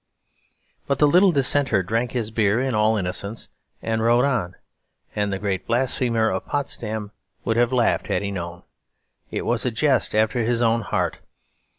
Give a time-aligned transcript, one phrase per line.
[0.87, 3.49] But the little Dissenter drank his beer in all innocence
[3.83, 4.55] and rode on.
[5.15, 7.11] And the great blasphemer of Potsdam
[7.45, 8.63] would have laughed had he known;
[9.29, 11.19] it was a jest after his own heart.